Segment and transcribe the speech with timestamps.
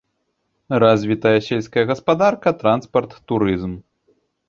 [0.83, 3.81] Развітыя сельская гаспадарка, транспарт, турызм.